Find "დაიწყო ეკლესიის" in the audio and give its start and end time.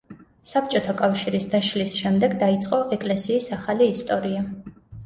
2.47-3.55